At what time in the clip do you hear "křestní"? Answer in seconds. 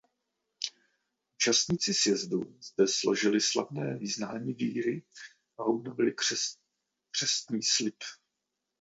7.11-7.63